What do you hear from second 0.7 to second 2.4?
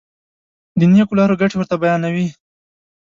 د نېکو لارو ګټې ورته بیانوي.